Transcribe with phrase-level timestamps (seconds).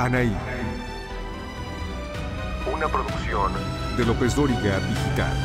[0.00, 0.34] Anaí.
[2.72, 3.52] Una producción
[3.98, 5.36] de López Dóriga Digital.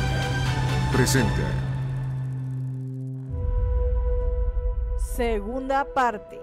[0.90, 1.42] Presenta.
[4.96, 6.40] Segunda parte.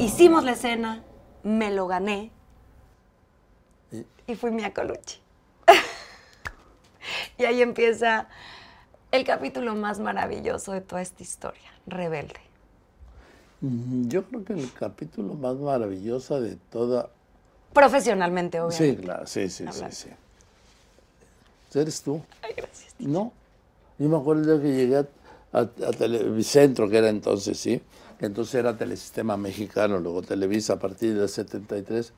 [0.00, 1.04] Hicimos la escena,
[1.44, 2.32] me lo gané
[4.26, 5.20] y fui mi Colucci.
[7.38, 8.26] y ahí empieza
[9.12, 12.51] el capítulo más maravilloso de toda esta historia, Rebelde.
[13.62, 17.10] Yo creo que el capítulo más maravilloso de toda...
[17.72, 18.96] Profesionalmente, obviamente.
[18.96, 20.08] Sí, claro, sí, sí, sí, sí.
[21.78, 22.20] ¿Eres tú?
[22.42, 22.94] Ay, gracias.
[22.98, 23.32] No.
[23.98, 25.06] Yo me acuerdo el día que llegué a,
[25.52, 27.80] a, a Televicentro, que era entonces, ¿sí?
[28.18, 32.12] Entonces era Telesistema Mexicano, luego Televisa a partir del 73.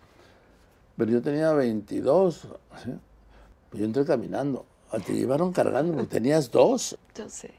[0.97, 2.49] Pero yo tenía 22,
[2.83, 2.91] ¿sí?
[3.71, 4.65] Pues yo entré caminando.
[5.05, 6.97] Te llevaron cargando, tenías dos.
[7.15, 7.53] Yo sé.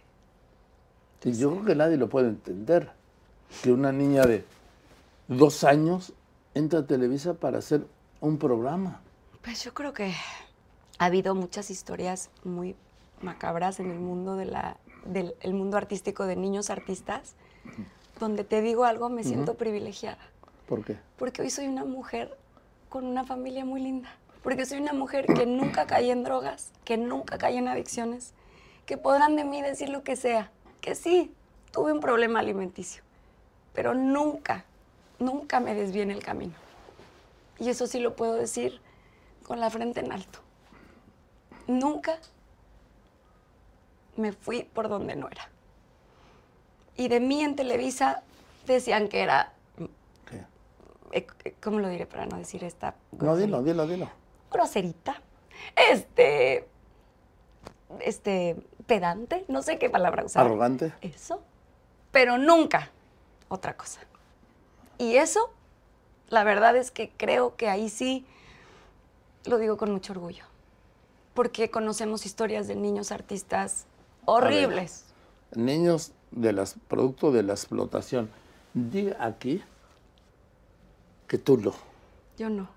[1.23, 2.91] Y yo creo que nadie lo puede entender.
[3.63, 4.45] Que una niña de
[5.27, 6.13] dos años
[6.53, 7.85] entra a Televisa para hacer
[8.21, 9.01] un programa.
[9.43, 10.13] Pues yo creo que
[10.97, 12.75] ha habido muchas historias muy
[13.21, 17.35] macabras en el mundo de la, del el mundo artístico de niños artistas,
[18.19, 20.19] donde te digo algo, me siento privilegiada.
[20.67, 20.97] ¿Por qué?
[21.17, 22.37] Porque hoy soy una mujer
[22.89, 24.09] con una familia muy linda.
[24.41, 28.33] Porque soy una mujer que nunca caí en drogas, que nunca caí en adicciones,
[28.85, 30.51] que podrán de mí decir lo que sea.
[30.81, 31.33] Que sí,
[31.71, 33.01] tuve un problema alimenticio,
[33.75, 34.63] pero nunca,
[35.19, 36.53] nunca me desvié en el camino.
[37.59, 38.81] Y eso sí lo puedo decir
[39.43, 40.39] con la frente en alto.
[41.67, 42.17] Nunca
[44.15, 45.49] me fui por donde no era.
[46.95, 48.23] Y de mí en Televisa
[48.65, 49.51] decían que era
[50.29, 50.37] ¿Qué?
[51.11, 54.09] eh, eh, ¿cómo lo diré para no decir esta No, dilo, dilo, dilo.
[54.51, 55.21] Groserita.
[55.75, 56.67] Este.
[57.99, 58.55] Este.
[58.87, 59.43] Pedante.
[59.49, 60.45] No sé qué palabra usar.
[60.45, 60.93] Arrogante.
[61.01, 61.41] Eso.
[62.11, 62.91] Pero nunca
[63.47, 64.01] otra cosa.
[64.97, 65.51] Y eso,
[66.29, 68.25] la verdad es que creo que ahí sí
[69.45, 70.45] lo digo con mucho orgullo.
[71.33, 73.85] Porque conocemos historias de niños artistas
[74.25, 75.05] horribles.
[75.53, 78.29] Niños de las producto de la explotación.
[78.73, 79.63] Diga aquí
[81.27, 81.73] que tú lo.
[82.37, 82.69] Yo no.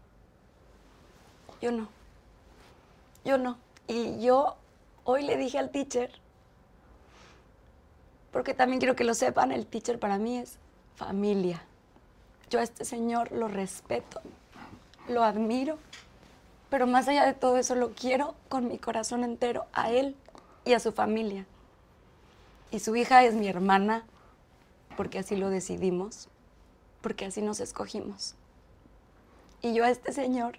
[1.61, 1.89] Yo no.
[3.25, 3.59] Yo no.
[3.87, 4.57] Y yo
[5.05, 6.11] hoy le dije al teacher,
[8.33, 10.59] porque también quiero que lo sepan, el teacher para mí es
[10.97, 11.63] familia.
[12.51, 14.21] Yo a este señor lo respeto,
[15.09, 15.79] lo admiro,
[16.71, 20.17] pero más allá de todo eso lo quiero con mi corazón entero a él
[20.65, 21.47] y a su familia.
[22.71, 24.05] Y su hija es mi hermana,
[24.97, 26.29] porque así lo decidimos,
[27.01, 28.35] porque así nos escogimos.
[29.63, 30.59] Y yo a este señor,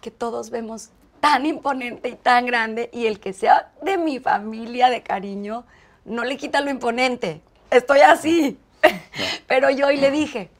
[0.00, 0.90] que todos vemos
[1.20, 5.64] tan imponente y tan grande, y el que sea de mi familia de cariño,
[6.04, 7.40] no le quita lo imponente.
[7.70, 8.58] Estoy así.
[9.46, 10.50] Pero yo hoy le dije,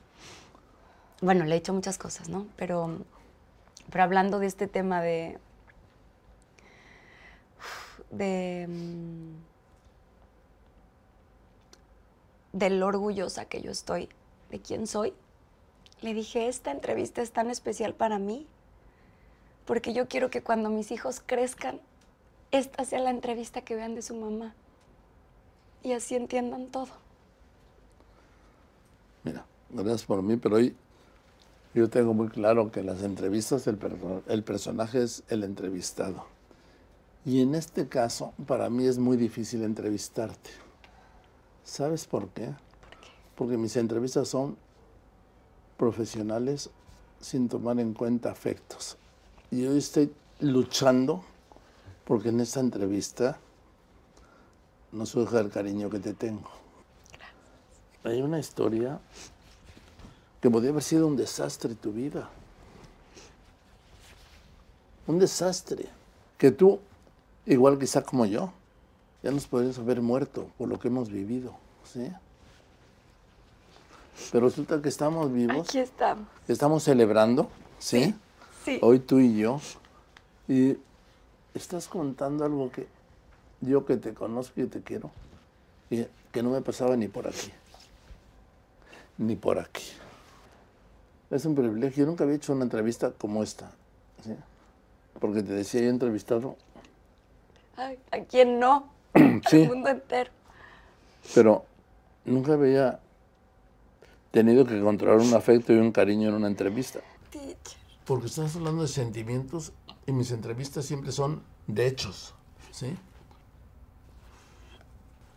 [1.20, 2.46] bueno, le he hecho muchas cosas, ¿no?
[2.56, 2.98] Pero,
[3.90, 5.38] pero hablando de este tema de,
[8.10, 9.34] de, mm,
[12.52, 14.08] de lo orgullosa que yo estoy
[14.50, 15.14] de quién soy,
[16.00, 18.46] le dije, esta entrevista es tan especial para mí,
[19.64, 21.80] porque yo quiero que cuando mis hijos crezcan,
[22.50, 24.54] esta sea la entrevista que vean de su mamá.
[25.82, 26.88] Y así entiendan todo.
[29.24, 30.76] Mira, gracias por mí, pero hoy
[31.74, 36.26] yo tengo muy claro que en las entrevistas el, perso- el personaje es el entrevistado.
[37.24, 40.50] Y en este caso, para mí es muy difícil entrevistarte.
[41.64, 42.52] ¿Sabes por qué?
[43.36, 44.56] Porque mis entrevistas son
[45.76, 46.70] profesionales
[47.20, 48.96] sin tomar en cuenta afectos.
[49.50, 51.24] Y hoy estoy luchando
[52.04, 53.38] porque en esta entrevista
[54.92, 56.50] no surja el cariño que te tengo.
[58.04, 59.00] Hay una historia
[60.40, 62.28] que podría haber sido un desastre tu vida.
[65.06, 65.88] Un desastre.
[66.36, 66.80] Que tú,
[67.46, 68.52] igual quizá como yo,
[69.22, 71.54] ya nos podrías haber muerto por lo que hemos vivido.
[71.84, 72.12] ¿sí?
[74.30, 76.26] Pero resulta que estamos vivos, Aquí estamos.
[76.48, 77.48] estamos celebrando,
[77.78, 78.14] ¿sí?
[78.64, 78.78] Sí.
[78.82, 79.60] Hoy tú y yo.
[80.48, 80.76] Y
[81.54, 82.86] estás contando algo que
[83.62, 85.10] yo que te conozco y te quiero,
[85.88, 87.50] y que no me pasaba ni por aquí.
[89.18, 89.84] Ni por aquí.
[91.30, 92.04] Es un privilegio.
[92.04, 93.70] Yo nunca había hecho una entrevista como esta.
[94.22, 94.34] ¿sí?
[95.18, 96.56] Porque te decía, yo he entrevistado,
[97.76, 98.92] Ay, ¿A quién no?
[99.48, 99.62] Sí.
[99.62, 100.30] Al mundo entero.
[101.34, 101.64] pero
[102.24, 103.00] nunca había
[104.30, 107.00] tenido que controlar un afecto y un cariño en una entrevista.
[108.04, 109.72] Porque estás hablando de sentimientos
[110.06, 112.34] y mis entrevistas siempre son de hechos,
[112.72, 112.96] ¿sí?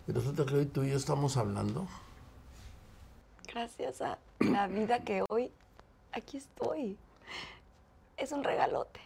[0.08, 1.88] Y resulta que hoy tú y yo estamos hablando
[3.56, 5.50] gracias a la vida que hoy
[6.12, 6.98] aquí estoy.
[8.18, 9.00] Es un regalote.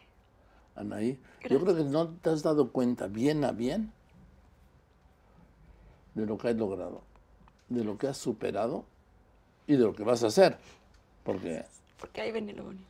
[0.76, 3.92] Anaí, yo creo que no te has dado cuenta bien a bien
[6.16, 7.02] de lo que has logrado,
[7.70, 8.86] de lo que has superado
[9.68, 10.58] y de lo que vas a hacer.
[11.24, 11.64] Porque,
[12.00, 12.86] Porque ahí viene lo bonito.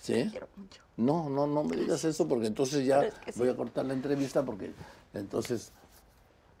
[0.00, 0.12] ¿sí?
[0.14, 0.80] Te quiero mucho.
[0.96, 3.38] No, no, no me digas eso porque entonces ya Pero es que sí.
[3.40, 4.72] voy a cortar la entrevista porque
[5.12, 5.72] entonces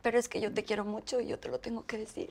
[0.08, 2.30] Pero es que yo te quiero mucho y yo te lo tengo que decir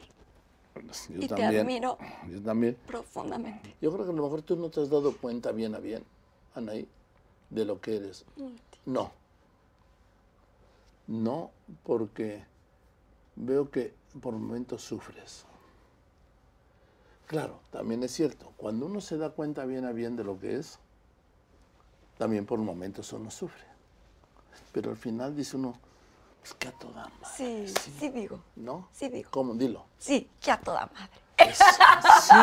[0.74, 2.00] pues, yo Y te admiro.
[2.28, 2.76] Yo también.
[2.88, 3.76] profundamente.
[3.80, 6.04] Yo creo que a lo mejor tú no te has dado cuenta bien a bien,
[6.56, 6.88] Anaí,
[7.52, 8.26] de lo que eres.
[8.88, 9.12] No.
[11.06, 11.52] No,
[11.84, 12.44] porque
[13.36, 15.46] veo que por momentos sufres.
[17.28, 20.56] Claro, también es cierto, cuando uno se da cuenta bien a bien de lo que
[20.56, 20.80] es,
[22.18, 23.66] también por momentos uno sufre.
[24.72, 25.76] Pero al final dice uno,
[26.48, 27.36] pues que a toda madre.
[27.36, 28.40] Sí, sí, digo.
[28.56, 28.88] ¿No?
[28.94, 29.30] Sí digo.
[29.32, 29.54] ¿Cómo?
[29.56, 29.86] Dilo.
[29.98, 31.54] Sí, que a toda madre.
[32.22, 32.34] Sí.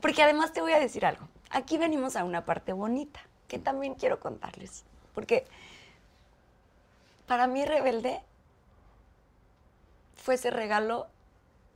[0.00, 1.28] Porque además te voy a decir algo.
[1.50, 4.84] Aquí venimos a una parte bonita que también quiero contarles.
[5.14, 5.46] Porque
[7.26, 8.20] para mí Rebelde
[10.16, 11.06] fue ese regalo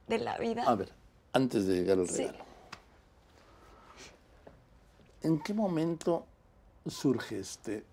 [0.09, 0.65] de la vida.
[0.67, 0.93] A ver,
[1.33, 2.27] antes de llegar al Sí.
[2.27, 2.45] regalo.
[5.23, 6.25] ¿En qué momento
[6.87, 7.85] surge este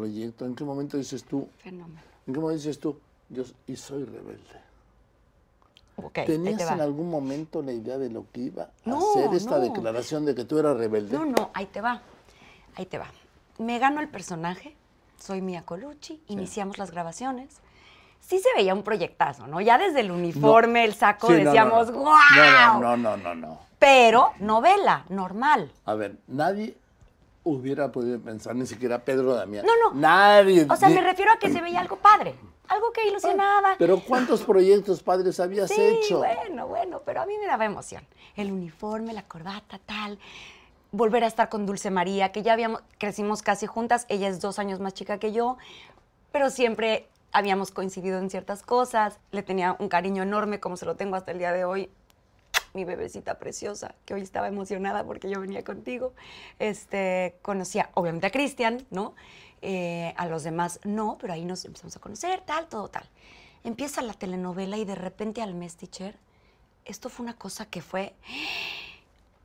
[0.00, 0.44] proyecto?
[0.44, 2.00] ¿En qué momento dices tú, Fenómeno.
[2.26, 2.98] en qué momento dices tú,
[3.30, 4.60] yo s- y soy rebelde?
[5.96, 8.98] Ok, ahí ¿Tenías te en algún momento la idea de lo que iba a No,
[8.98, 9.62] hacer esta no.
[9.62, 11.16] declaración de que tú eras rebelde?
[11.16, 12.02] No, no, ahí te va.
[12.76, 13.06] Ahí te va.
[13.58, 14.76] Me gano el personaje,
[15.18, 17.48] soy Mia Colucci, iniciamos las grabaciones.
[18.20, 19.62] Sí se veía un proyectazo, ¿no?
[19.62, 21.98] Ya desde el uniforme, el saco, Sí, no, no, decíamos, no.
[22.00, 22.80] ¡guau!
[22.80, 23.60] No, no, no, no, no.
[23.78, 25.70] Pero novela, normal.
[25.86, 26.76] A ver, nadie
[27.46, 29.64] hubiera podido pensar, ni siquiera Pedro Damián.
[29.64, 29.98] No, no.
[29.98, 30.66] Nadie.
[30.68, 32.34] O sea, me refiero a que se veía algo padre,
[32.66, 33.76] algo que ilusionaba.
[33.78, 36.18] Pero ¿cuántos proyectos padres habías sí, hecho?
[36.18, 38.04] bueno, bueno, pero a mí me daba emoción.
[38.34, 40.18] El uniforme, la corbata, tal.
[40.90, 44.06] Volver a estar con Dulce María, que ya habíamos, crecimos casi juntas.
[44.08, 45.56] Ella es dos años más chica que yo,
[46.32, 49.20] pero siempre habíamos coincidido en ciertas cosas.
[49.30, 51.90] Le tenía un cariño enorme, como se lo tengo hasta el día de hoy.
[52.76, 56.12] Mi bebecita preciosa, que hoy estaba emocionada porque yo venía contigo.
[56.58, 59.14] Este, conocía, obviamente, a Cristian, ¿no?
[59.62, 63.08] Eh, a los demás no, pero ahí nos empezamos a conocer, tal, todo tal.
[63.64, 66.18] Empieza la telenovela y de repente al mes, teacher,
[66.84, 68.14] esto fue una cosa que fue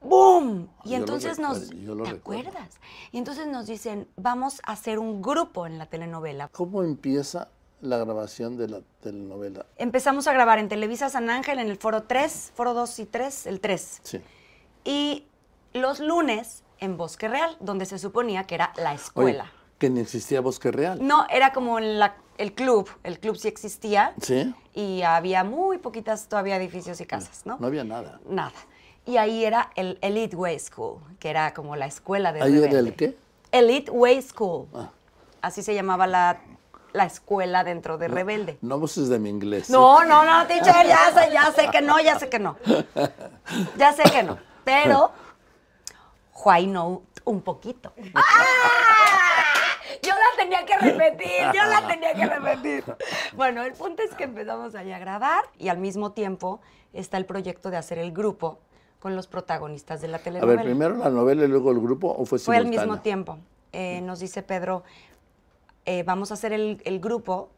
[0.01, 0.67] ¡Boom!
[0.83, 1.59] Y Yo lo entonces nos...
[1.69, 2.49] recuerdo, yo lo ¿Te recuerdo.
[2.49, 2.79] acuerdas?
[3.13, 6.49] Y entonces nos dicen, vamos a hacer un grupo en la telenovela.
[6.49, 7.47] ¿Cómo empieza
[7.81, 9.65] la grabación de la telenovela?
[9.77, 13.47] Empezamos a grabar en Televisa San Ángel, en el foro 3, foro 2 y 3,
[13.47, 13.99] el 3.
[14.03, 14.21] Sí.
[14.83, 15.25] Y
[15.73, 19.51] los lunes en Bosque Real, donde se suponía que era la Oye, escuela.
[19.77, 20.99] que ni existía Bosque Real.
[21.05, 22.89] No, era como la- el club.
[23.03, 24.13] El club sí existía.
[24.21, 24.53] ¿Sí?
[24.73, 27.57] Y había muy poquitas todavía edificios y casas, ¿no?
[27.59, 28.19] No había nada.
[28.27, 28.53] Nada.
[29.05, 32.79] Y ahí era el Elite Way School, que era como la escuela de ¿Ahí era
[32.79, 33.15] el qué?
[33.51, 34.67] Elite Way School.
[34.73, 34.89] Ah.
[35.41, 36.39] Así se llamaba la,
[36.93, 38.57] la escuela dentro de Rebelde.
[38.61, 39.67] No abuses de mi inglés.
[39.67, 39.73] ¿sí?
[39.73, 42.57] No, no, no, teacher, ya sé, ya sé que no, ya sé que no.
[43.77, 44.37] Ya sé que no.
[44.63, 45.11] Pero,
[46.43, 47.93] why no un poquito.
[48.15, 48.23] ¡Ah!
[50.03, 52.83] Yo la tenía que repetir, yo la tenía que repetir.
[53.33, 56.59] Bueno, el punto es que empezamos allá a grabar y al mismo tiempo
[56.93, 58.59] está el proyecto de hacer el grupo
[58.99, 60.61] con los protagonistas de la A telenovela.
[60.61, 62.91] ver, primero la novela y luego el grupo, ¿o fue Fue al simultáneo?
[62.91, 63.37] mismo tiempo.
[63.73, 64.83] Eh, nos dice Pedro,
[65.85, 67.49] eh, vamos a hacer el, grupo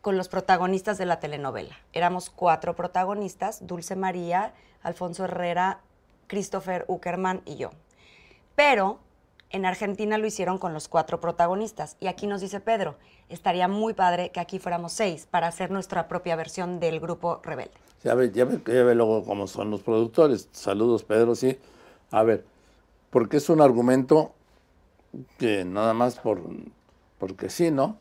[0.00, 1.76] con los protagonistas de la telenovela.
[1.92, 4.52] Éramos cuatro protagonistas, Dulce María,
[4.82, 5.80] Alfonso Herrera,
[6.26, 7.70] Christopher Uckerman y yo.
[8.54, 8.98] Pero
[9.50, 11.96] en Argentina lo hicieron con los cuatro protagonistas.
[12.00, 12.96] Y aquí nos dice Pedro,
[13.28, 17.74] estaría muy padre que aquí fuéramos seis para hacer nuestra propia versión del grupo Rebelde.
[18.02, 20.48] Ya ve, ya ve luego cómo son los productores.
[20.52, 21.58] Saludos, Pedro, sí.
[22.10, 22.44] A ver,
[23.10, 24.32] porque es un argumento
[25.38, 26.40] que nada más por
[27.18, 27.98] porque sí, ¿no?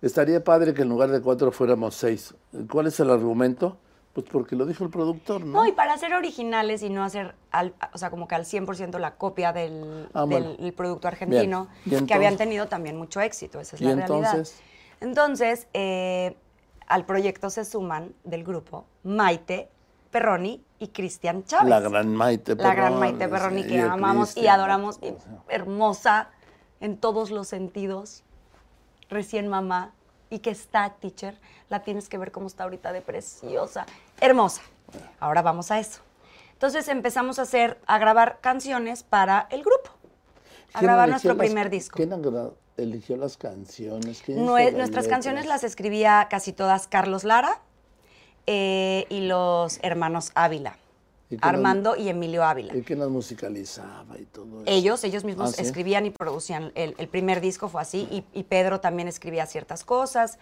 [0.00, 2.34] Estaría padre que en lugar de cuatro fuéramos seis.
[2.70, 3.76] ¿Cuál es el argumento?
[4.14, 5.52] Pues porque lo dijo el productor, ¿no?
[5.62, 8.98] No, y para ser originales y no hacer, al- o sea, como que al 100%
[8.98, 10.54] la copia del, Ah, bueno.
[10.58, 12.04] del- producto argentino, Bien.
[12.04, 14.16] ¿Y que habían tenido también mucho éxito, esa es ¿Y la realidad.
[14.34, 14.60] entonces?
[15.00, 16.36] Entonces, eh,
[16.86, 19.68] al proyecto se suman del grupo Maite
[20.10, 21.70] Perroni y Cristian Chávez.
[21.70, 25.14] La gran Maite La gran Perroni, Maite Perroni que y amamos y adoramos, y
[25.48, 26.28] hermosa
[26.82, 28.22] en todos los sentidos,
[29.08, 29.92] recién mamá,
[30.28, 31.38] y que está, teacher,
[31.70, 33.86] la tienes que ver cómo está ahorita de preciosa,
[34.20, 34.60] hermosa.
[35.20, 36.00] Ahora vamos a eso.
[36.52, 39.90] Entonces empezamos a hacer, a grabar canciones para el grupo,
[40.74, 41.96] a ¿Quién grabar nuestro las- primer disco.
[41.96, 42.12] ¿Quién
[42.76, 44.22] eligió las canciones?
[44.24, 45.08] ¿Quién hizo Nue- las nuestras letras?
[45.08, 47.60] canciones las escribía casi todas Carlos Lara
[48.46, 50.76] eh, y los hermanos Ávila,
[51.32, 52.76] ¿Y qué Armando y Emilio Ávila.
[52.76, 54.64] ¿Y quién las musicalizaba y todo eso?
[54.66, 55.62] Ellos, ellos mismos Ah, ¿sí?
[55.62, 56.72] escribían y producían.
[56.74, 60.38] El, el primer disco fue así y, y Pedro también escribía ciertas cosas.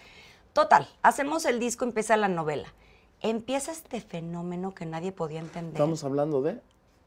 [0.53, 2.73] Total, hacemos el disco, empieza la novela.
[3.21, 5.75] Empieza este fenómeno que nadie podía entender.
[5.75, 6.59] Estamos hablando de...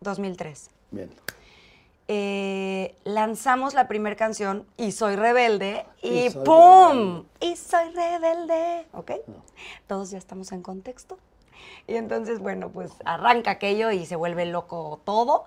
[0.01, 0.69] 2003.
[0.91, 1.09] Bien.
[2.07, 7.23] Eh, lanzamos la primera canción y soy rebelde y, Y soy ¡pum!
[7.39, 9.11] Y soy rebelde, ¿ok?
[9.87, 11.17] Todos ya estamos en contexto.
[11.87, 15.45] Y entonces, bueno, pues arranca aquello y se vuelve loco todo.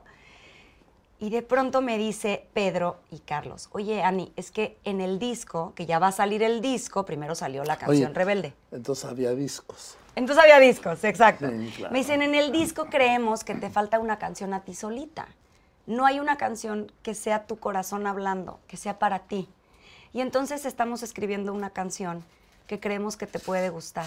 [1.19, 5.73] Y de pronto me dice Pedro y Carlos, oye, Ani, es que en el disco,
[5.75, 8.53] que ya va a salir el disco, primero salió la canción Oye, Rebelde.
[8.71, 9.97] Entonces había discos.
[10.15, 11.49] Entonces había discos, exacto.
[11.49, 11.93] Sí, claro.
[11.93, 15.27] Me dicen, en el disco creemos que te falta una canción a ti solita.
[15.87, 19.49] No hay una canción que sea tu corazón hablando, que sea para ti.
[20.13, 22.25] Y entonces estamos escribiendo una canción
[22.67, 24.07] que creemos que te puede gustar.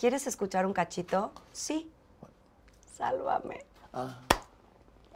[0.00, 1.30] ¿Quieres escuchar un cachito?
[1.52, 1.90] Sí.
[2.96, 4.18] Sálvame, Ah,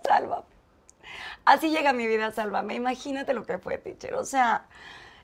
[0.06, 0.44] sálvame.
[1.46, 2.74] Así llega mi vida, sálvame.
[2.74, 4.12] Imagínate lo que fue, teacher.
[4.14, 4.66] O sea,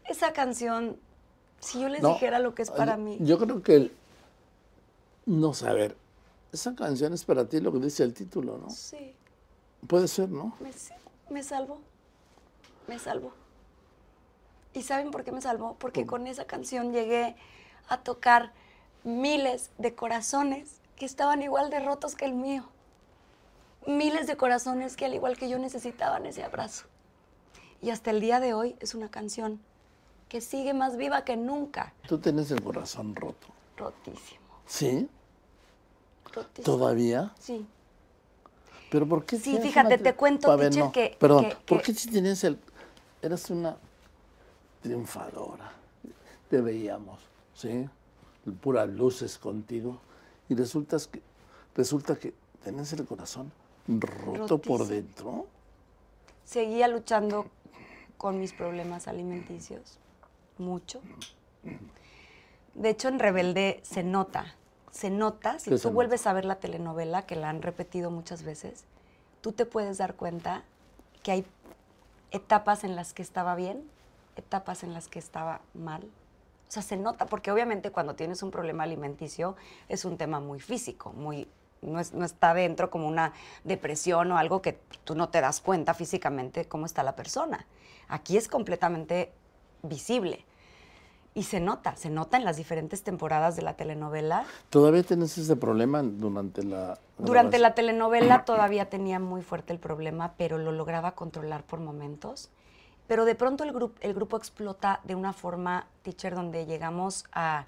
[0.09, 0.99] esa canción,
[1.59, 3.19] si yo les no, dijera lo que es para yo- mí.
[3.21, 3.75] Yo creo que...
[3.77, 3.97] el-
[5.27, 5.95] no sé, a ver,
[6.53, 8.71] esa canción es para ti lo que dice el título, ¿no?
[8.71, 9.15] Sí.
[9.87, 10.57] Puede ser, ¿no?
[10.61, 10.95] Me, sí,
[11.29, 11.81] me salvó.
[12.89, 13.35] Me salvó.
[14.73, 15.77] ¿Y saben por qué me salvó?
[15.79, 17.37] Porque con esa canción llegué
[17.89, 18.53] a tocar
[19.05, 22.65] miles de corazones que estaban igual de rotos que el mío.
[23.87, 26.85] Miles de corazones que al igual que yo necesitaban ese abrazo.
[27.81, 29.59] Y hasta el día de hoy es una canción
[30.29, 31.95] que sigue más viva que nunca.
[32.07, 33.47] Tú tienes el corazón roto.
[33.77, 35.09] Rotísimo, ¿Sí?
[36.33, 36.65] rotísimo.
[36.77, 37.33] ¿Todavía?
[37.41, 37.67] Sí.
[38.91, 39.39] ¿Pero por qué?
[39.39, 42.45] Sí, fíjate, una te cuento, ver, teacher, no, que- Perdón, que- ¿por qué si tienes
[42.45, 42.59] el...
[43.23, 43.77] Eras una
[44.83, 45.73] triunfadora.
[46.51, 47.21] Te veíamos,
[47.55, 47.89] ¿sí?
[48.53, 50.01] Puras luces contigo.
[50.49, 51.23] Y resultas que,
[51.75, 53.53] resulta que tienes el corazón
[53.87, 55.47] roto por dentro.
[56.45, 57.47] seguía luchando
[58.17, 59.99] con mis problemas alimenticios,
[60.59, 61.01] mucho.
[62.75, 64.55] De hecho, en Rebelde se nota,
[64.91, 65.95] se nota, si ¿Qué tú nota?
[65.95, 68.85] vuelves a ver la telenovela, que la han repetido muchas veces,
[69.41, 70.65] tú te puedes dar cuenta
[71.23, 71.47] que hay
[72.31, 73.83] etapas en las que estaba bien,
[74.37, 76.03] etapas en las que estaba mal.
[76.71, 79.57] O sea, se nota, porque obviamente cuando tienes un problema alimenticio
[79.89, 81.49] es un tema muy físico, muy,
[81.83, 83.33] no, es- no está dentro como una
[83.65, 87.67] depresión o algo que tú no te das cuenta físicamente cómo está la persona.
[88.07, 89.33] Aquí es completamente
[89.83, 90.45] visible.
[91.35, 94.45] Y se nota, se nota en las diferentes temporadas de la telenovela.
[94.69, 96.99] ¿Todavía tienes ese problema durante la...
[97.19, 102.49] Durante la telenovela todavía tenía muy fuerte el problema, pero lo lograba controlar por momentos.
[103.11, 107.67] Pero de pronto el, grupo explota de una forma, teacher, donde llegamos a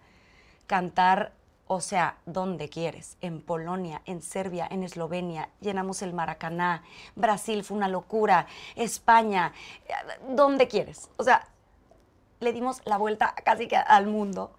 [0.69, 1.33] cantar,
[1.67, 6.85] o sea, donde quieres, en Polonia, en Serbia, en Eslovenia, llenamos el Maracaná,
[7.17, 8.47] Brasil fue una locura,
[8.77, 9.53] España,
[9.89, 9.95] eh,
[10.29, 11.11] donde quieres.
[11.17, 11.49] O sea,
[12.39, 14.53] le dimos la vuelta casi que al mundo.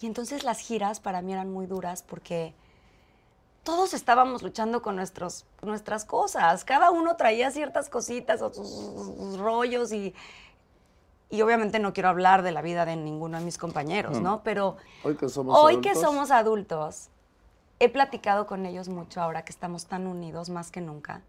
[0.00, 2.52] Y entonces las giras para mí eran muy duras porque
[3.68, 6.64] todos estábamos luchando con nuestros, nuestras cosas.
[6.64, 10.14] Cada uno traía ciertas cositas o sus, sus rollos y,
[11.28, 14.42] y obviamente no quiero hablar de la vida de ninguno de mis compañeros, ¿no?
[14.42, 17.08] Pero Hoy que somos hoy que adultos, somos adultos,
[17.78, 21.20] he platicado con ellos mucho ahora que estamos tan unidos más que nunca.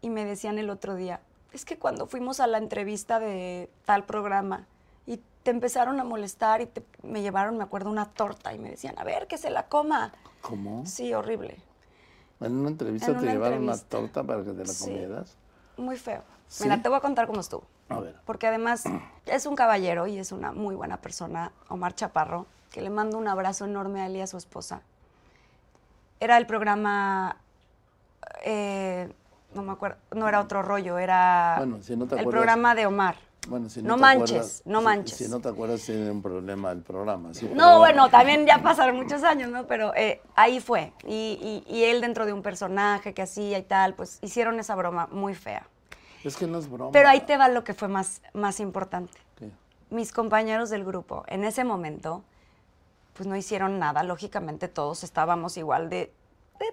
[0.00, 1.20] Y me decían el otro día,
[1.52, 4.64] es que cuando fuimos a la entrevista de tal programa
[5.04, 8.70] y te empezaron a molestar y te- me llevaron, me acuerdo, una torta y me
[8.70, 10.14] decían, a ver, que se la coma.
[10.42, 10.84] ¿Cómo?
[10.86, 11.56] Sí, horrible.
[12.40, 14.84] En una entrevista En te llevaron una torta para que te la Sí.
[14.84, 15.36] comieras.
[15.76, 16.22] Muy feo.
[16.48, 16.64] ¿Sí?
[16.64, 17.62] Mira, te voy a contar cómo estuvo.
[17.88, 18.16] A ver.
[18.26, 18.84] Porque además
[19.26, 23.28] es un caballero y es una muy buena persona, Omar Chaparro, que le mando un
[23.28, 24.82] abrazo enorme a él y a su esposa.
[26.20, 27.36] Era el programa,
[28.44, 29.12] eh,
[29.54, 32.74] no me acuerdo, no era otro rollo, era Bueno, si no te el acuerdas- programa
[32.74, 33.16] de Omar.
[33.48, 35.18] Bueno, si no, no manches, acuerdas- no si- manches.
[35.18, 37.34] Si, no te acuerdas, tiene un problema el programa.
[37.34, 39.66] sí, pero No, bueno, también ya pasaron muchos años, ¿no?
[39.66, 40.92] Pero eh, ahí fue.
[41.04, 44.74] Y, y- y él dentro de un personaje que hacía y tal, pues hicieron esa
[44.76, 45.66] broma muy fea.
[46.22, 46.92] Es que no es broma.
[46.92, 49.18] Pero ahí te va lo que fue más, más importante.
[49.36, 49.50] ¿Qué?
[49.90, 52.22] mis compañeros del grupo en ese momento,
[53.14, 54.04] pues no hicieron nada.
[54.04, 56.12] Lógicamente todos estábamos igual de,
[56.60, 56.66] de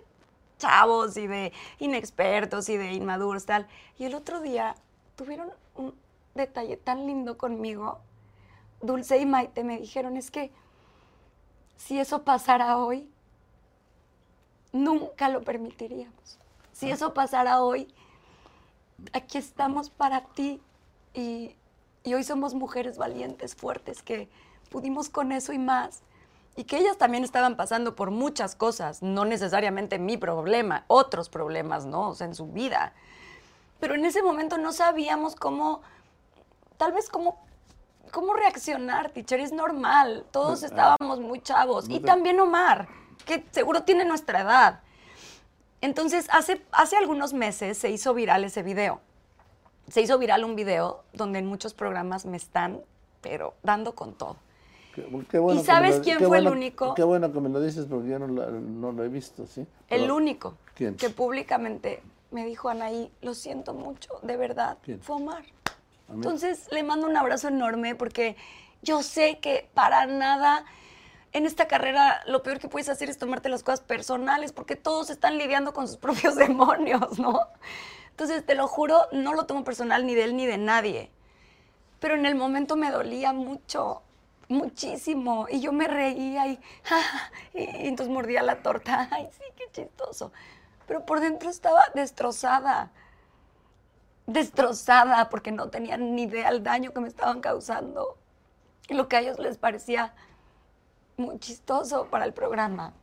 [0.60, 3.68] chavos y de inexpertos y de inmaduros, tal.
[3.98, 4.76] Y el otro día
[5.18, 5.94] tuvieron un
[6.40, 8.00] detalle tan lindo conmigo.
[8.82, 10.52] Dulce y Maite me dijeron, es que
[11.78, 13.10] si eso pasara hoy,
[14.72, 16.40] nunca lo permitiríamos.
[16.72, 17.94] Si eso pasara hoy,
[19.14, 20.62] aquí estamos para ti
[21.14, 21.56] y,
[22.04, 24.30] y hoy somos mujeres valientes, fuertes, que
[24.70, 26.04] pudimos con eso y más.
[26.56, 31.86] y que ellas también estaban pasando por muchas cosas, no necesariamente mi problema, otros problemas,
[31.86, 32.10] ¿no?
[32.10, 32.94] O sea, en su vida.
[33.80, 35.82] Pero en ese momento no sabíamos cómo,
[36.80, 37.38] tal vez cómo,
[38.12, 42.88] cómo reaccionar, teacher, es normal, todos estábamos muy chavos, y también Omar,
[43.26, 44.80] que seguro tiene nuestra edad.
[45.82, 49.02] Entonces, hace, hace algunos meses se hizo viral ese video.
[49.90, 52.82] Se hizo viral un video donde en muchos programas me están,
[53.22, 54.38] pero dando con todo.
[55.54, 56.94] ¿Y sabes quién fue el único?
[56.96, 59.66] Qué bueno que me lo dices porque yo no, lo he visto, ¿sí?
[59.90, 65.44] el único que públicamente me dijo, Anaí, lo siento mucho, de verdad, fue Omar.
[66.12, 68.36] Entonces le mando un abrazo enorme porque
[68.82, 70.66] yo sé que para nada
[71.32, 75.10] en esta carrera lo peor que puedes hacer es tomarte las cosas personales porque todos
[75.10, 77.40] están lidiando con sus propios demonios, ¿no?
[78.20, 81.10] Entonces, te lo juro, no lo tomo personal ni de él ni de nadie.
[82.02, 84.02] Pero en el momento me dolía mucho,
[84.50, 85.48] muchísimo.
[85.50, 86.60] Y yo me reía y,
[87.54, 89.08] y, y entonces mordía la torta.
[89.12, 90.34] Ay, sí, qué chistoso.
[90.86, 92.92] Pero por dentro estaba destrozada.
[94.30, 98.16] Destrozada porque no tenían ni idea del daño que me estaban causando.
[98.88, 100.14] Y lo que a ellos les parecía
[101.18, 102.94] muy chistoso para el programa.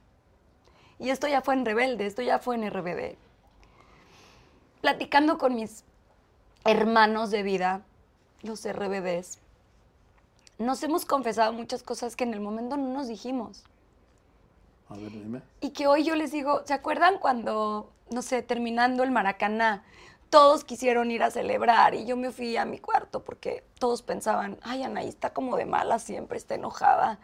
[1.00, 3.16] Y esto ya fue en Rebelde, esto ya fue en RBD.
[4.80, 5.84] Platicando con mis
[6.64, 7.82] hermanos de vida,
[8.42, 9.40] los RBDs,
[10.58, 13.64] nos hemos confesado muchas cosas que en el momento no nos dijimos.
[14.88, 15.42] A ver, dime.
[15.60, 19.82] Y que hoy yo les digo, ¿se acuerdan cuando, no sé, terminando el Maracaná,
[20.30, 24.58] todos quisieron ir a celebrar y yo me fui a mi cuarto porque todos pensaban,
[24.62, 27.18] ay, Anaí está como de mala siempre, está enojada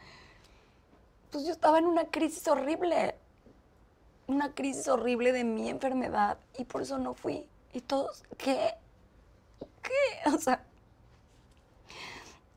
[1.33, 3.17] pues yo estaba en una crisis horrible,
[4.27, 7.49] una crisis horrible de mi enfermedad y por eso no fui.
[7.73, 8.75] Y todos, ¿qué?
[9.83, 10.31] ¿Qué?
[10.35, 10.65] O sea,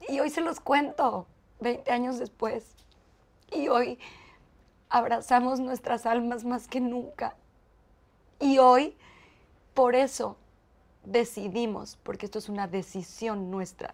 [0.10, 1.26] y hoy se los cuento,
[1.62, 2.66] 20 años después.
[3.50, 3.98] Y hoy
[4.90, 7.36] abrazamos nuestras almas más que nunca.
[8.40, 8.98] Y hoy,
[9.76, 10.38] por eso,
[11.04, 13.94] decidimos, porque esto es una decisión nuestra,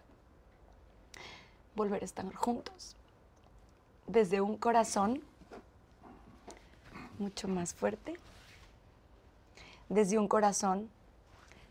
[1.75, 2.95] volver a estar juntos
[4.07, 5.21] desde un corazón
[7.17, 8.15] mucho más fuerte,
[9.89, 10.89] desde un corazón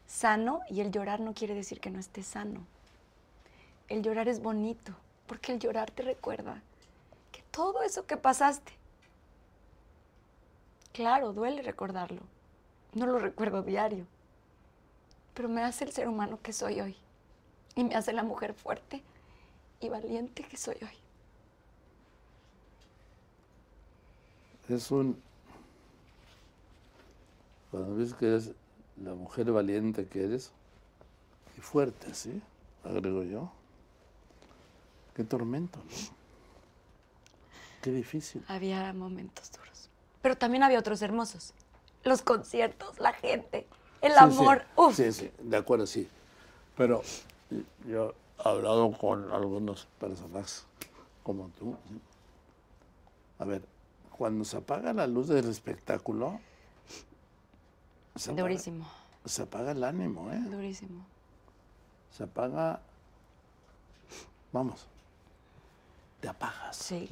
[0.07, 2.67] sano y el llorar no quiere decir que no esté sano.
[3.89, 4.93] El llorar es bonito,
[5.27, 6.63] porque el llorar te recuerda
[7.31, 8.73] que todo eso que pasaste,
[10.93, 12.23] claro, duele recordarlo,
[12.95, 14.07] no lo recuerdo diario,
[15.35, 16.97] pero me hace el ser humano que soy hoy
[17.75, 19.03] y me hace la mujer fuerte
[19.81, 21.01] y valiente que soy hoy.
[24.75, 25.21] es un...
[27.71, 28.53] Cuando ves que eres
[29.03, 30.53] la mujer valiente que eres,
[31.57, 32.41] y fuerte, ¿sí?
[32.85, 33.51] Agrego yo.
[35.15, 36.21] Qué tormento, ¿no?
[37.83, 38.45] Qué difícil.
[38.49, 39.89] Había momentos duros.
[40.21, 41.55] Pero también había otros hermosos.
[42.05, 43.67] Los conciertos, la gente,
[44.01, 44.63] el amor.
[44.95, 46.09] Sí, sí, de acuerdo, sí.
[46.77, 47.03] Pero
[47.87, 50.65] yo he hablado con algunos personajes
[51.23, 51.77] como tú.
[53.39, 53.63] A ver,
[54.17, 56.41] cuando se apaga la luz del espectáculo,
[58.17, 58.87] se Durísimo.
[59.25, 60.41] se apaga el ánimo, ¿eh?
[60.41, 61.05] Durísimo.
[62.17, 62.81] Se apaga,
[64.53, 64.87] vamos,
[66.21, 66.77] te apagas.
[66.77, 67.09] Sí.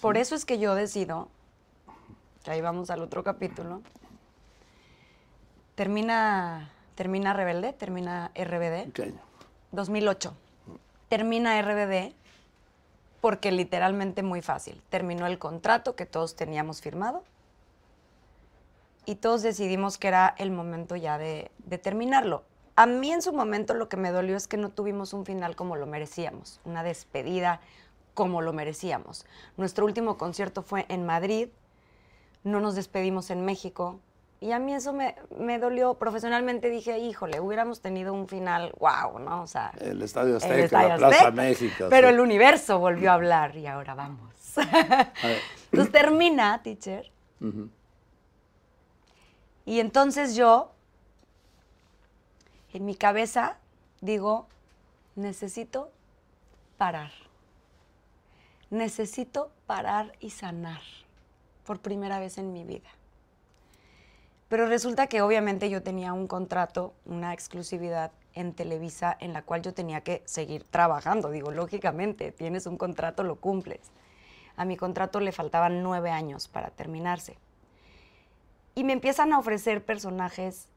[0.00, 1.28] Por eso es que yo decido,
[2.44, 3.82] que ahí vamos al otro capítulo,
[5.74, 8.92] termina, termina Rebelde, termina RBD.
[8.92, 9.20] ¿Qué año?
[9.72, 10.34] 2008.
[11.08, 12.14] Termina RBD
[13.20, 14.82] porque literalmente muy fácil.
[14.90, 17.24] Terminó el contrato que todos teníamos firmado
[19.06, 21.50] y todos decidimos que era el momento ya de,
[21.82, 22.44] terminarlo.
[22.76, 25.56] A mí en su momento lo que me dolió es que no tuvimos un final
[25.56, 27.60] como lo merecíamos, una despedida
[28.12, 29.24] como lo merecíamos.
[29.56, 31.48] Nuestro último concierto fue en Madrid,
[32.44, 34.00] no nos despedimos en México,
[34.44, 36.68] y a mí eso me, dolió profesionalmente.
[36.68, 39.42] Dije, híjole, hubiéramos tenido un final, wow, ¿no?
[39.42, 39.72] O sea.
[39.80, 41.86] El Estadio Azteca, la Plaza México.
[41.88, 44.34] Pero el universo volvió a hablar y ahora vamos.
[45.72, 47.10] entonces termina, teacher.
[49.64, 50.74] Y entonces yo,
[52.74, 53.56] en mi cabeza,
[54.02, 54.46] digo,
[55.16, 55.90] necesito
[56.76, 57.12] parar.
[58.68, 60.82] Necesito parar y sanar
[61.64, 62.88] por primera vez en mi vida.
[64.48, 69.62] Pero resulta que obviamente yo tenía un contrato, una exclusividad en Televisa en la cual
[69.62, 71.30] yo tenía que seguir trabajando.
[71.30, 73.80] Digo, lógicamente, tienes un contrato, lo cumples.
[74.56, 77.36] A mi contrato le faltaban nueve años para terminarse.
[78.74, 80.68] Y me empiezan a ofrecer personajes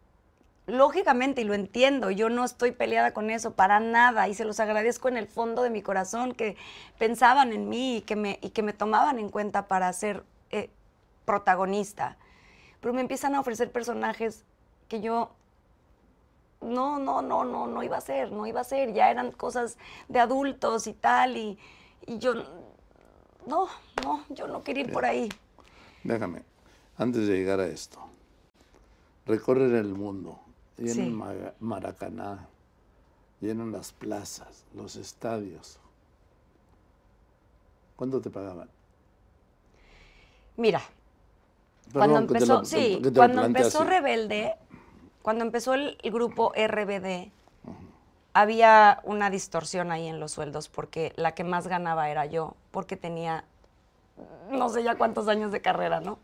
[0.67, 4.59] lógicamente, y lo entiendo, yo no estoy peleada con eso para nada y se los
[4.59, 6.57] agradezco en el fondo de mi corazón que
[6.99, 10.21] pensaban en mí y que me, y que me tomaban en cuenta para eh,
[11.27, 12.17] protagonista.
[12.79, 14.45] Pero me empiezan a ofrecer personajes
[14.87, 15.29] que yo
[16.61, 19.77] no, no, no, no, no iba a ser, no iba a ser, ya eran cosas
[20.07, 21.59] de adultos y tal, y,
[22.07, 22.33] y yo,
[23.45, 23.67] no,
[24.03, 25.29] no, yo no quería ir por ahí.
[26.03, 26.43] Déjame,
[26.97, 27.99] antes de llegar a esto,
[29.25, 30.39] recorrer el mundo,
[30.77, 31.53] llenan Sí.
[31.59, 32.47] Maracaná,
[33.41, 35.77] llenan las plazas, los estadios.
[37.97, 38.69] ¿Cuánto te pagaban?
[40.55, 40.81] Mira,
[41.93, 43.89] Perdón cuando empezó, lo- sí, cuando empezó así.
[43.89, 44.55] Rebelde,
[45.21, 47.31] cuando empezó el, el grupo RBD,
[48.33, 52.97] había una distorsión ahí en los sueldos porque la que más ganaba era yo, porque
[52.97, 53.43] tenía
[54.51, 56.17] no sé ya cuántos años de carrera, ¿no?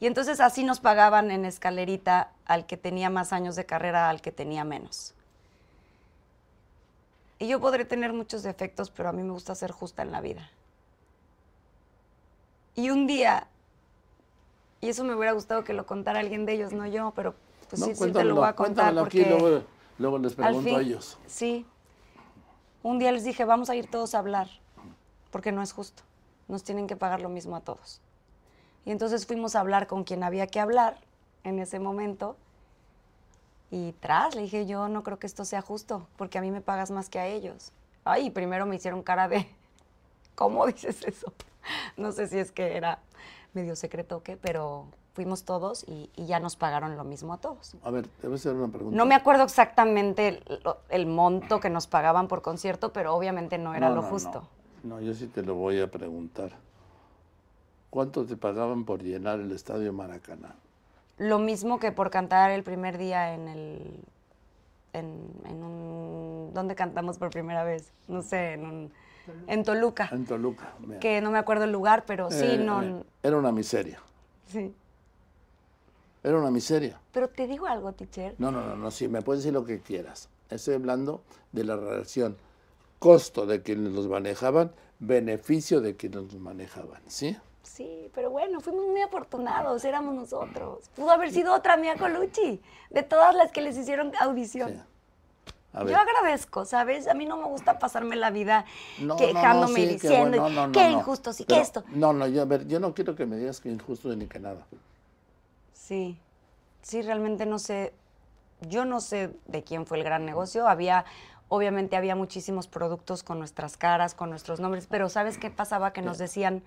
[0.00, 4.20] Y entonces así nos pagaban en escalerita al que tenía más años de carrera, al
[4.20, 5.14] que tenía menos.
[7.38, 10.20] Y yo podré tener muchos defectos, pero a mí me gusta ser justa en la
[10.20, 10.50] vida.
[12.74, 13.46] Y un día,
[14.84, 17.34] y eso me hubiera gustado que lo contara alguien de ellos, no yo, pero
[17.70, 19.62] pues No, sí, sí te lo voy a contar porque aquí, luego,
[19.98, 21.18] luego les al pregunto fin, a ellos.
[21.26, 21.66] Sí.
[22.82, 24.48] Un día les dije, vamos a ir todos a hablar,
[25.30, 26.02] porque no es justo.
[26.48, 28.02] Nos tienen que pagar lo mismo a todos.
[28.84, 30.98] Y entonces fuimos a hablar con quien había que hablar
[31.44, 32.36] en ese momento.
[33.70, 36.60] Y tras, le dije, yo no creo que esto sea justo, porque a mí me
[36.60, 37.72] pagas más que a ellos.
[38.04, 39.48] Ay, primero me hicieron cara de,
[40.34, 41.32] ¿cómo dices eso?
[41.96, 42.98] No sé si es que era
[43.54, 47.38] medio secreto o qué, pero fuimos todos y, y ya nos pagaron lo mismo a
[47.38, 47.76] todos.
[47.84, 48.96] A ver, te voy a hacer una pregunta.
[48.96, 50.42] No me acuerdo exactamente
[50.88, 54.48] el, monto que nos pagaban por concierto, pero obviamente no era No, lo no, justo.
[54.82, 54.96] No.
[54.96, 56.52] No, yo sí te lo voy a preguntar.
[57.90, 60.56] ¿Cuánto te pagaban por llenar el estadio Maracaná?
[61.16, 64.00] Lo mismo que por cantar el primer día en el.
[64.92, 65.83] En, en un.
[66.54, 67.92] ¿Dónde cantamos por primera vez?
[68.08, 68.92] No sé, en un.
[69.46, 70.08] En Toluca.
[70.12, 70.72] En Toluca.
[70.80, 71.00] mira.
[71.00, 72.82] Que no me acuerdo el lugar, pero sí, Eh, no.
[72.82, 73.98] eh, Era una miseria.
[74.46, 74.74] Sí.
[76.22, 77.00] Era una miseria.
[77.12, 78.34] Pero te digo algo, teacher.
[78.38, 80.28] No, no, no, no, sí, me puedes decir lo que quieras.
[80.48, 82.36] Estoy hablando de la relación
[82.98, 87.36] costo de quienes los manejaban, beneficio de quienes los manejaban, ¿sí?
[87.62, 90.88] Sí, pero bueno, fuimos muy afortunados, éramos nosotros.
[90.94, 94.70] Pudo haber sido otra Mia Colucci, de todas las que les hicieron audición.
[94.70, 94.80] Sí.
[95.82, 97.08] Yo agradezco, ¿sabes?
[97.08, 98.64] A mí no me gusta pasarme la vida
[98.98, 100.98] No, no, no, quejándome sí, y qué diciendo bueno, no, no, qué no.
[100.98, 101.82] injusto, sí, que esto.
[101.88, 104.38] No, no, yo, a ver, yo no quiero que me digas que injusto ni que
[104.38, 104.64] nada.
[105.72, 106.16] Sí,
[106.82, 107.92] sí, realmente no sé,
[108.60, 110.68] yo no sé de quién fue el gran negocio.
[110.68, 111.04] Había,
[111.48, 115.92] obviamente había muchísimos productos con nuestras caras, con nuestros nombres, pero ¿sabes qué pasaba?
[115.92, 116.62] Que nos decían,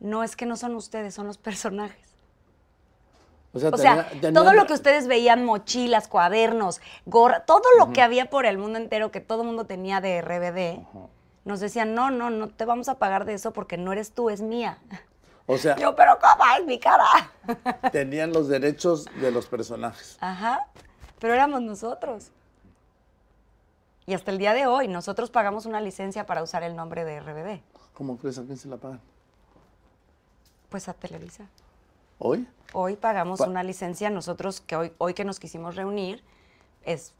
[0.00, 2.13] no es que no son ustedes, son los personajes.
[3.54, 7.92] O sea, O sea, tenía- todo lo que ustedes veían, mochilas, cuadernos, gorra, todo lo
[7.92, 10.84] que había por el mundo entero, que todo el mundo tenía de RBD,
[11.44, 14.28] nos decían, no, no, no te vamos a pagar de eso porque no eres tú,
[14.28, 14.78] es mía.
[15.46, 17.04] O sea, Yo, pero ¿cómo es mi cara?
[17.92, 20.16] tenían los derechos de los personajes.
[20.20, 20.66] Ajá,
[21.20, 22.32] pero éramos nosotros.
[24.06, 27.20] Y hasta el día de hoy, nosotros pagamos una licencia para usar el nombre de
[27.20, 27.62] RBD.
[27.94, 29.00] ¿Cómo crees a quién se la pagan?
[30.68, 31.44] Pues a Televisa.
[32.18, 32.46] ¿Hoy?
[32.72, 36.22] Hoy pagamos Pa- una licencia, nosotros que hoy, hoy que nos quisimos reunir,
[36.84, 37.12] es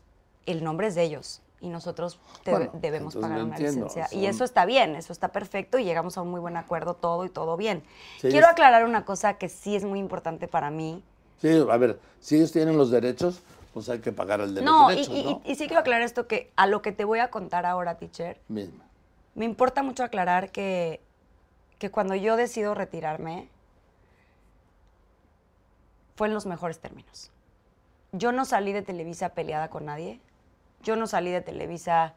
[0.47, 4.07] el nombre es de ellos y nosotros te- Bueno, debemos pagar una entiendo, licencia.
[4.11, 6.95] Y son- eso está bien, eso está perfecto y llegamos a un muy buen acuerdo
[6.95, 7.83] todo y todo bien.
[8.21, 11.03] Sí, Quiero aclarar una cosa que sí es muy importante para mí.
[11.41, 13.41] Sí, a ver, si ellos tienen los derechos,
[13.73, 15.43] pues hay que pagar el de No, los y, derechos, y- ¿no?
[15.45, 17.97] y- y sí quiero aclarar esto que a lo que te voy a contar ahora,
[17.97, 18.83] teacher, Mismo.
[19.35, 21.01] Me importa mucho aclarar que,
[21.79, 23.49] que cuando yo decido retirarme,
[26.17, 27.31] fue en los mejores términos.
[28.13, 30.21] Yo no salí de Televisa peleada con nadie.
[30.83, 32.15] Yo no salí de Televisa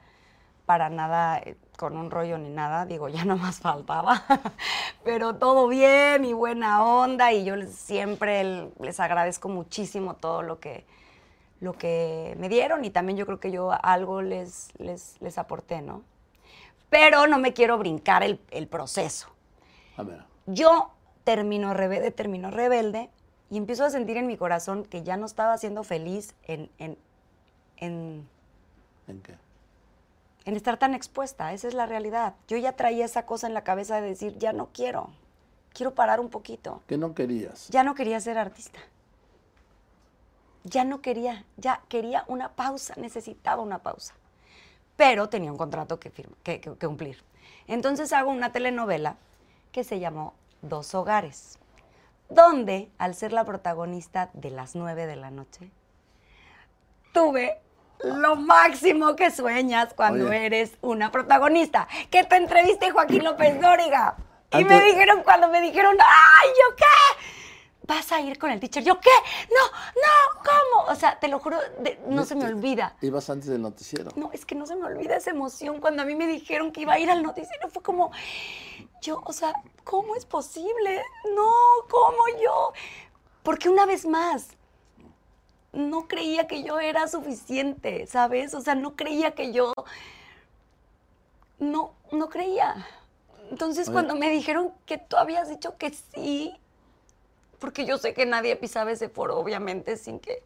[0.66, 2.86] para nada eh, con un rollo ni nada.
[2.86, 4.24] Digo, ya no más faltaba.
[5.04, 7.32] Pero todo bien y buena onda.
[7.34, 10.86] Y yo les- siempre les agradezco muchísimo todo lo que,
[11.62, 12.86] lo que me dieron.
[12.86, 16.04] Y también yo creo que yo algo les, les, les aporté, ¿no?
[16.90, 19.30] Pero no me quiero brincar el, el proceso.
[19.98, 20.92] A ver, Yo
[21.24, 23.10] termino rebelde, termino rebelde
[23.50, 26.98] y empiezo a sentir en mi corazón que ya no estaba siendo feliz en, en,
[27.78, 28.28] en,
[29.08, 29.36] ¿en qué?
[30.46, 31.52] en estar tan expuesta.
[31.54, 32.34] Esa es la realidad.
[32.48, 35.10] Yo ya traía esa cosa en la cabeza de decir, ya no quiero,
[35.74, 36.82] quiero parar un poquito.
[36.88, 37.68] ¿Qué no querías?
[37.70, 38.80] Ya no quería ser artista.
[40.64, 44.14] Ya no quería, ya quería una pausa, necesitaba una pausa.
[44.98, 47.24] Pero tenía un contrato que, firma- que- que- que cumplir.
[47.68, 49.16] Entonces hago una telenovela
[49.72, 51.60] que se llamó Dos Hogares,
[52.30, 55.72] donde al ser la protagonista de las nueve de la noche,
[57.14, 57.60] tuve
[58.04, 60.46] lo máximo que sueñas cuando Oye.
[60.46, 61.88] eres una protagonista.
[62.12, 64.16] Que te entreviste Joaquín López Dóriga.
[64.52, 67.37] Y me dijeron, cuando me dijeron, ¡ay, yo qué!
[67.88, 68.84] ¿Vas a ir con el teacher?
[68.84, 69.10] ¿Yo qué?
[69.50, 70.92] No, no, ¿cómo?
[70.92, 72.96] O sea, te lo juro, de- no se me olvida.
[73.02, 74.12] Ibas antes del noticiero.
[74.16, 76.82] No, es que no se me olvida esa emoción cuando a mí me dijeron que
[76.82, 77.70] iba a ir al noticiero.
[77.70, 78.12] Fue como,
[79.02, 79.54] yo, o sea,
[79.86, 81.02] ¿cómo es posible?
[81.36, 81.50] No,
[81.90, 82.74] ¿cómo yo?
[83.44, 84.50] Porque una vez más,
[85.72, 88.54] no creía que yo era suficiente, ¿sabes?
[88.54, 89.74] O sea, no creía que yo...
[91.60, 92.86] No, no creía.
[93.50, 93.94] Entonces, Oye.
[93.94, 96.56] cuando me dijeron que tú habías dicho que sí,
[97.60, 100.44] porque yo sé que nadie pisaba ese foro, obviamente, sin que...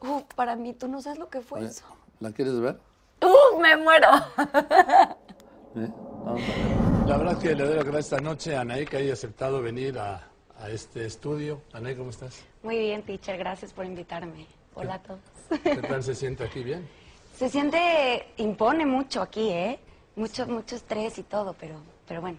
[0.00, 1.84] Uf, para mí, tú no sabes lo que fue Oye, eso.
[2.20, 2.78] ¿La quieres ver?
[3.22, 4.08] ¡Uf, me muero!
[5.76, 5.88] ¿Eh?
[6.24, 7.08] Vamos a ver.
[7.08, 9.98] La verdad que le doy las gracias esta noche a Anaí que haya aceptado venir
[9.98, 10.26] a,
[10.58, 11.60] a este estudio.
[11.72, 12.42] Anaí, ¿cómo estás?
[12.62, 14.46] Muy bien, teacher, gracias por invitarme.
[14.74, 15.20] Hola a todos.
[15.62, 16.62] ¿Qué tal se siente aquí?
[16.62, 16.88] ¿Bien?
[17.36, 19.78] Se siente, impone mucho aquí, ¿eh?
[20.16, 22.38] Mucho, mucho estrés y todo, pero, pero bueno.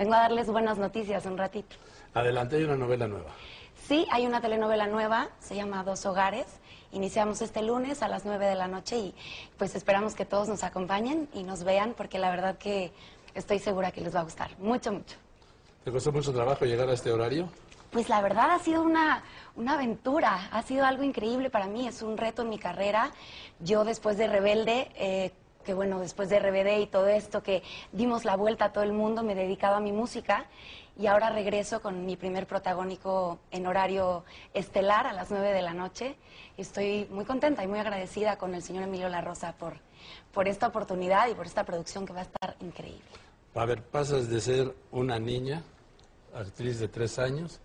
[0.00, 1.76] Vengo a darles buenas noticias un ratito.
[2.14, 3.28] Adelante, hay una novela nueva.
[3.86, 6.46] Sí, hay una telenovela nueva, se llama Dos Hogares.
[6.92, 9.14] Iniciamos este lunes a las 9 de la noche y
[9.58, 12.92] pues esperamos que todos nos acompañen y nos vean porque la verdad que
[13.34, 14.58] estoy segura que les va a gustar.
[14.58, 15.16] Mucho, mucho.
[15.84, 17.50] ¿Te costó mucho trabajo llegar a este horario?
[17.90, 19.22] Pues la verdad ha sido una,
[19.54, 23.10] una aventura, ha sido algo increíble para mí, es un reto en mi carrera.
[23.58, 25.32] Yo después de Rebelde, eh,
[25.64, 28.92] que bueno, después de RBD y todo esto, que dimos la vuelta a todo el
[28.92, 30.46] mundo, me he dedicado a mi música
[30.98, 35.74] y ahora regreso con mi primer protagónico en horario estelar a las 9 de la
[35.74, 36.16] noche.
[36.56, 39.74] Estoy muy contenta y muy agradecida con el señor Emilio La Rosa por,
[40.32, 43.00] por esta oportunidad y por esta producción que va a estar increíble.
[43.54, 45.62] A ver, pasas de ser una niña,
[46.34, 47.60] actriz de tres años,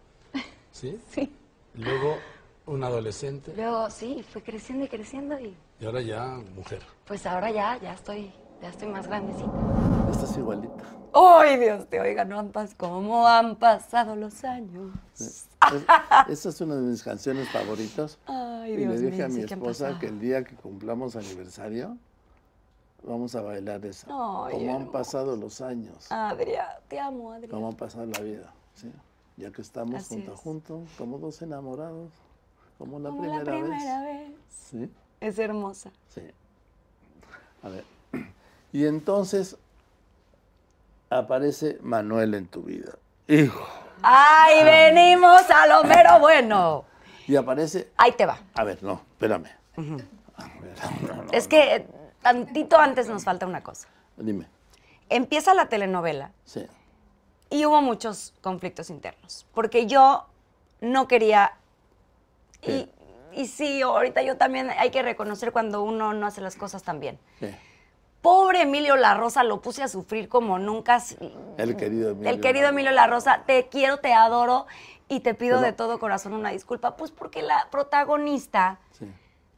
[0.72, 1.00] ¿sí?
[1.12, 1.32] Sí.
[1.74, 2.18] Luego
[2.68, 6.82] una adolescente Luego sí, fui creciendo y creciendo y y ahora ya mujer.
[7.06, 9.52] Pues ahora ya, ya estoy, ya estoy más grandecita.
[10.10, 10.84] Estás igualita.
[11.14, 12.24] ¡Ay, Dios te oiga!
[12.24, 14.92] No han pasado, ¿cómo han pasado los años?
[15.20, 15.50] Es-
[16.30, 18.18] Esta es una de mis canciones favoritas.
[18.26, 21.98] Ay, y Dios le dije mío, a mi esposa que el día que cumplamos aniversario
[23.04, 24.08] vamos a bailar esa.
[24.10, 27.64] Ay, Como han pasado los años, Adrián, te amo, Adrián.
[27.66, 28.54] han pasado la vida.
[28.76, 28.90] ¿sí?
[29.38, 30.40] Ya que estamos Así junto a es.
[30.40, 32.12] junto, como dos enamorados,
[32.78, 34.28] como la Como primera, la primera vez.
[34.30, 34.38] vez.
[34.50, 34.90] ¿Sí?
[35.22, 35.92] Es hermosa.
[36.14, 36.22] Sí.
[37.64, 37.84] A ver.
[38.74, 39.58] Y entonces
[41.10, 42.94] aparece Manuel en tu vida.
[43.28, 43.66] Hijo.
[44.02, 46.86] ¡Ay, venimos a lo mero bueno!
[47.28, 47.92] Y aparece.
[47.98, 48.38] Ahí te va.
[48.54, 49.48] A ver, no, espérame.
[50.38, 50.76] A ver,
[51.08, 51.88] no, no, Es que eh,
[52.22, 53.88] tantito antes nos falta una cosa.
[54.18, 54.48] Dime.
[55.10, 56.66] Empieza la telenovela Sí.
[57.50, 59.46] y hubo muchos conflictos internos.
[59.54, 60.26] Porque yo
[60.82, 61.54] no quería.
[62.62, 62.92] Y, Sí.
[63.34, 67.00] y sí, ahorita yo también hay que reconocer cuando uno no hace las cosas tan
[67.00, 67.20] bien.
[67.40, 67.54] sí.
[68.22, 71.00] Pobre Emilio La Rosa, lo puse a sufrir como nunca.
[71.58, 72.32] El querido Emilio.
[72.32, 74.66] El querido Emilio La Rosa, te quiero, te adoro
[75.08, 76.96] y te pido Pero- de todo corazón una disculpa.
[76.98, 79.06] Pues porque la protagonista, Sí.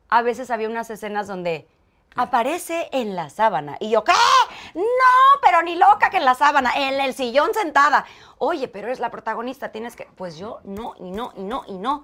[0.10, 1.65] a veces había unas escenas donde
[2.17, 3.77] aparece en la sábana.
[3.79, 4.12] Y yo, ¿qué?
[4.75, 4.81] No,
[5.41, 8.03] pero ni loca que en la sábana, en el sillón sentada.
[8.38, 10.10] Oye, pero eres la protagonista, tienes que.
[10.17, 12.03] Pues yo, no, y no, y no, y no.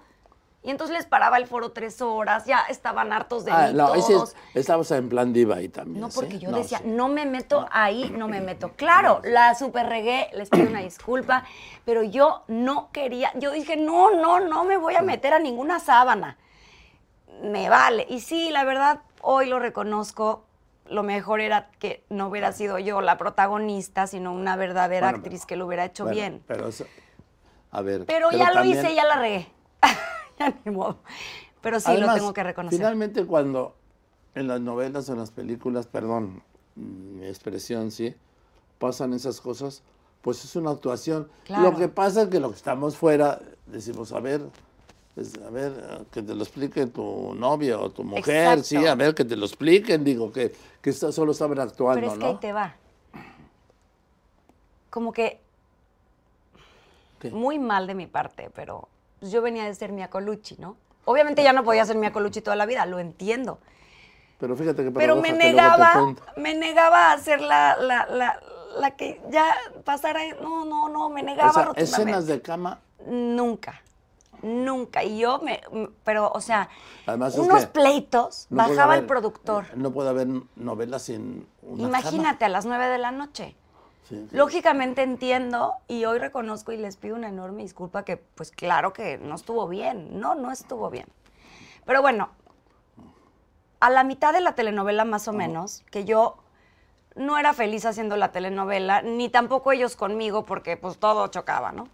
[0.66, 3.92] Y entonces les paraba el foro tres horas, ya estaban hartos de Ah, mí no,
[3.92, 4.34] todos.
[4.54, 6.00] estábamos en plan diva ahí también.
[6.00, 6.86] No, porque yo No, decía, sí.
[6.88, 8.72] no me meto ahí, no me meto.
[8.78, 11.44] Claro, la super regué, les pido una disculpa,
[11.84, 15.82] pero yo no quería, yo dije, no, no, no me voy a meter a ninguna
[15.82, 16.38] sábana.
[17.42, 18.06] Me vale.
[18.10, 20.46] Y sí, la verdad, hoy lo reconozco,
[20.86, 25.42] lo mejor era que no hubiera sido yo la protagonista, sino una verdadera Bueno, actriz
[25.42, 26.44] pero- que lo hubiera hecho Bueno, bien.
[26.48, 26.86] Pero eso-
[27.72, 28.06] a ver.
[28.06, 29.52] Pero, ya lo hice, ya la regué.
[30.40, 30.98] ya ni modo.
[31.62, 32.78] Pero sí lo tengo que reconocer.
[32.80, 33.76] Finalmente, cuando
[34.36, 36.44] en las novelas o en las películas, perdón,
[36.76, 38.16] mi expresión, sí,
[38.80, 39.84] pasan esas cosas,
[40.22, 41.30] pues es una actuación.
[41.46, 41.72] Claro.
[41.72, 44.42] Lo que pasa es que lo que estamos fuera, decimos, a ver,
[45.16, 48.64] es- a ver, que te lo explique tu novio o tu mujer, Exacto.
[48.64, 52.20] sí, a ver, que te lo expliquen, digo, que, que solo estaban actuando, Pero es
[52.20, 52.32] que ¿no?
[52.32, 52.76] ahí te va.
[54.90, 55.40] Como que
[57.20, 57.32] ¿Qué?
[57.32, 58.88] muy mal de mi parte, pero
[59.24, 60.76] pues, yo venía de ser Mia Colucci, ¿no?
[61.06, 63.60] Obviamente ya no podía ser Mia Colucci toda la vida, lo entiendo.
[64.38, 68.42] Pero fíjate que Pero me negaba, me negaba a ser la, la, la,
[68.78, 69.56] la que ya
[69.86, 70.20] pasara.
[70.42, 73.82] No, no, no, me negaba O sea, escenas de cama, Nunca,
[74.42, 75.06] nunca.
[75.06, 75.62] Y yo me,
[76.04, 76.68] pero, o sea,
[77.06, 79.78] Además unos pleitos, no bajaba el haber- productor.
[79.78, 83.56] No puede haber novelas sin una Imagínate a las nueve de la noche.
[84.10, 84.22] Cama.
[84.22, 84.36] Sí, sí.
[84.38, 89.18] Lógicamente entiendo y hoy reconozco y les pido una enorme disculpa que pues claro que
[89.18, 91.08] no estuvo bien, no, no estuvo bien.
[91.86, 92.30] Pero bueno,
[93.80, 96.38] a la mitad de la telenovela más o menos, que yo
[97.16, 101.90] no era feliz haciendo la telenovela, ni tampoco ellos conmigo, porque pues todo chocaba, ¿no?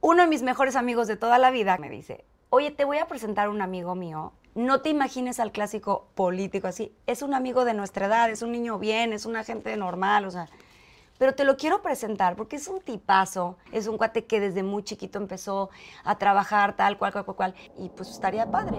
[0.00, 3.06] Uno de mis mejores amigos de toda la vida me dice, oye, te voy a
[3.06, 4.32] presentar un amigo mío.
[4.56, 6.90] No te imagines al clásico político así.
[7.06, 10.30] Es un amigo de nuestra edad, es un niño bien, es una gente normal, o
[10.30, 10.48] sea.
[11.18, 14.82] Pero te lo quiero presentar porque es un tipazo, es un cuate que desde muy
[14.82, 15.68] chiquito empezó
[16.04, 17.54] a trabajar tal, cual, cual, cual, cual.
[17.76, 18.78] Y pues estaría padre.